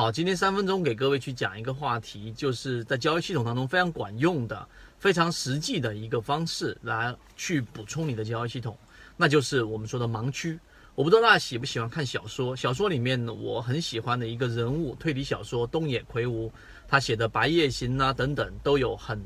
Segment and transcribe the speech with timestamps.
[0.00, 4.66] 好，今天三分钟给各位去讲一个话题，就是在交易系统当中非常管用的、
[4.98, 8.74] 非常实际的一个方式来去补充你的交易系统，
[9.14, 10.58] 那就是我们说的盲区。
[10.94, 16.50] 我不知道大家喜不喜欢看小说，小说里面我很喜欢的一个人物，推理小说东野圭吾，
[16.88, 19.22] 他写的《白夜行》啊等等都有很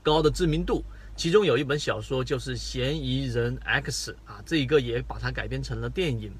[0.00, 0.84] 高的知名度。
[1.16, 6.32] 其中有一本小说就是《嫌疑人 X》啊，这一个也把它改编成了电影。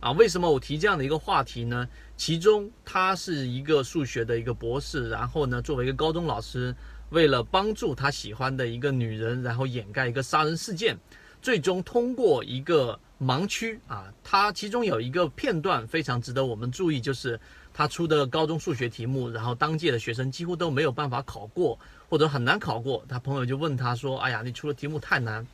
[0.00, 1.88] 啊，为什么我提这样的一个话题呢？
[2.16, 6.74] 其中他是一个数学的一个博士，然后呢，作为一个高中老师，
[7.10, 10.96] 为了帮助他喜欢的一个女人，然后掩盖一个杀人事件，
[11.40, 17.40] 最终通过一个盲区啊，他其中有一个片段非常值得我们注意，就是
[17.72, 25.46] 他出的高中数学题目，然后当届的学生几乎都没有办法考过，或者很难考过，他朋友就问他说：“哎呀，你出的题目太难。”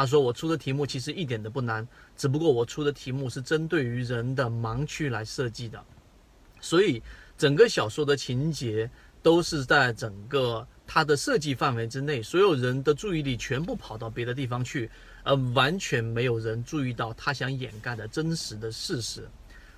[0.00, 1.86] 他说：“我出的题目其实一点都不难，
[2.16, 5.78] 只不过我出的题目是针对于人的盲区来设计的，
[6.58, 7.02] 所以
[7.36, 8.90] 整个小说的情节
[9.20, 14.90] 都是在整个它的设计范围之内，所有人的注意力全部跑到别的地方去，
[15.22, 19.28] 而完全没有人注意到他想掩盖的真实的事实。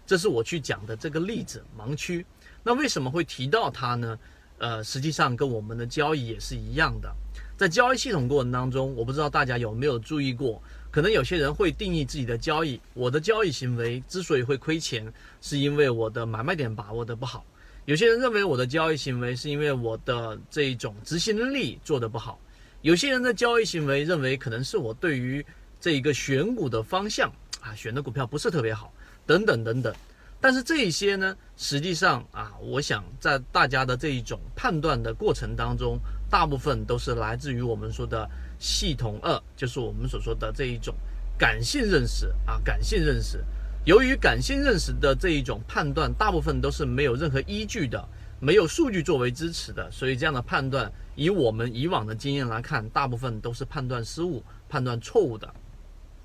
[0.07, 2.25] 这是我去讲的这个例子——盲区。
[2.63, 4.17] 那为什么会提到它呢？
[4.59, 7.13] 呃，实际上跟我们的交易也是一样的。”
[7.57, 17.45] 在交易系统过程当中，我不知道大家有没有注意过，可能有些人会定义自己的交易，我的交易行为之所以会亏钱，是因为我的买卖点把握的不好；
[17.85, 22.39] 有些人认为我的交易行为是因为我的这一种执行力做的不好；
[22.81, 25.45] 有些人的交易行为认为可能是我对于
[25.81, 27.31] 这一个选股的方向
[27.61, 28.93] 啊选的股票不是特别好，
[29.25, 29.95] 等等等等。
[30.41, 35.97] 但是这一些呢，实际上啊，我想在大家的这一种判断的过程当中，
[36.33, 38.27] 大部分都是来自于我们说的
[38.59, 40.95] 系统二，就是我们所说的这一种
[41.37, 43.45] 感性认识啊，感性认识。
[43.85, 48.03] 由于感性认识的这一种判断，大部分都是没有任何依据的，
[48.41, 55.47] 没有数据作为支持的，所以这样的判断，以我们以往的经验来看，大部分都是判断失误、判断错误的。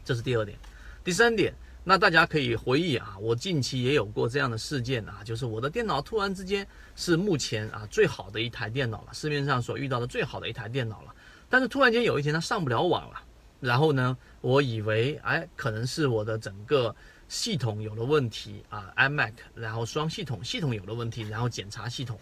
[0.06, 0.58] 这是第二点，
[1.04, 1.54] 第三点。
[1.90, 6.68] 那大家可以回忆啊，我近期也有过这样的事件啊，就是我的电脑突然之间
[6.98, 11.16] 是目前啊最好的一台电脑了，市面上所遇到的最好的一台电脑了，
[11.48, 13.16] 但是突然间有一天它上不了网了，
[13.62, 16.94] 然后呢，我以为哎可能是我的整个
[17.30, 22.20] 系统有了问题啊，iMac，然后双系统系统有了问题，然后检查系统，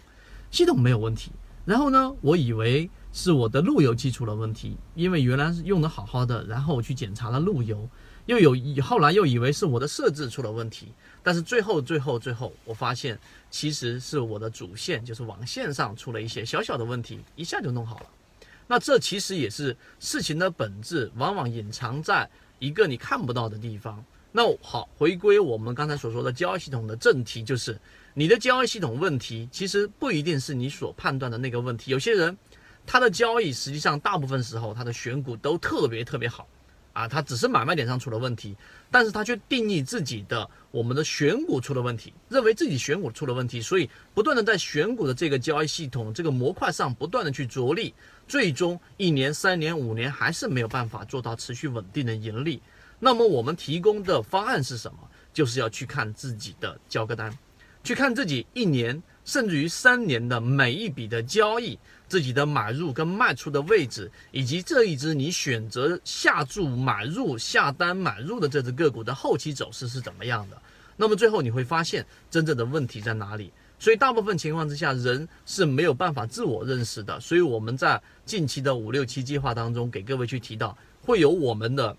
[0.48, 1.32] 系统没有问题，
[1.64, 7.88] 然后呢，我以为是我的路由器出了问题，因为原来是用的好好的，然后我去检查了路由。
[8.26, 10.92] 又有以后来又以为是我的设置出了问题，
[11.22, 13.18] 但是最后最后最后我发现
[13.50, 18.06] 其实是我的主线就是网线上出了一些小小的问题，一下就弄好了。
[18.66, 22.28] 那这其实也是事情的本质，往往隐藏在
[22.58, 24.04] 一个你看不到的地方。
[24.32, 27.78] 那好，回归我们刚才所说的交易系统的正题，就是
[28.12, 31.92] 你的交易系统问题其实不一定是你所判断的那个问题。
[31.92, 32.36] 有些人
[32.84, 36.46] 他的交易实际上大部分时候他的选股都特别特别好。
[36.96, 38.56] 啊，他只是买卖点上出了问题，
[38.90, 47.92] 但是他却定义自己的我们的选股出了问题，认为自己选股出了问题，所以不断的在选股的这个交易系统这个模块上不断的去着力，
[48.26, 52.62] 最终一年、三年、五年还是没有办法做到持续稳定的盈利。
[52.98, 54.98] 那么我们提供的方案是什么？
[55.34, 57.30] 就是要去看自己的交割单，
[57.84, 61.78] 去看自己一年甚至于三年的每一笔的交易。
[62.08, 70.56] 自己的买入跟卖出的位置，以及这一只你选择下注买入、下单买入的这只个股的后期走势是怎么样的？
[70.96, 73.52] 那么最后你会发现真正的问题在哪里？
[73.80, 77.18] 所以大部分情况之下，人是没有办法自我认识的。
[77.18, 81.96] 所以我们在近期的五六七计划当中，给各位去提到，会有我们的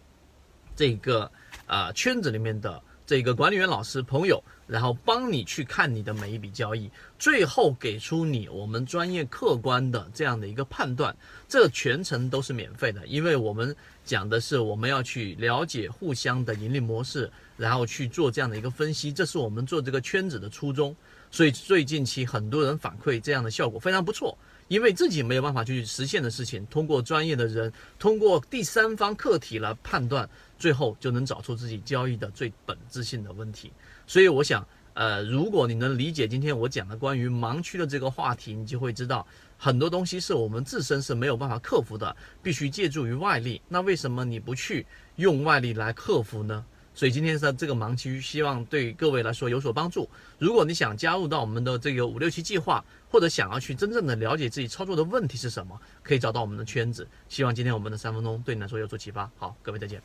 [0.74, 1.30] 这个
[1.66, 2.82] 呃圈子里面的。
[3.08, 11.16] 这个管理员老师朋友，然后帮你去看你的每一笔交易，最后给出你我们专业客观的这样的一个判断，
[11.48, 13.74] 这全程都是免费的，因为我们
[14.04, 20.94] 讲的是我们要去了解互相的盈利模式，然后去做这样的一个分析，这是我们做这个圈子的初衷。
[21.32, 24.38] 所以最近期很多人反馈这样的效果非常不错。
[24.68, 30.30] 因为自己没有办法去实现的事情，通过专业的人，通过第三方客体来判断，
[30.60, 33.72] 最后就能找出自己交易的最本质性的问题。
[34.06, 39.26] 所以我想，呃，如果你能理解今天我讲的关于盲区的这个话题，你就会知道
[39.58, 43.62] 很多东西是我们自身是没有办法克服的，必须借助于外力。
[43.70, 44.86] 那为什么你不去
[45.16, 46.66] 用外力来克服呢？
[46.98, 50.10] 所以今天的这个盲区，希望对各位来说有所帮助。
[50.40, 57.08] 如果你想加入到我们的这个五六七计划，或者想要去真正的了解自己操作的问题是什么，可以找到我们的圈子。
[57.30, 59.30] 希望今天我们的三分钟对你来说有所启发。
[59.38, 60.02] 好，各位再见。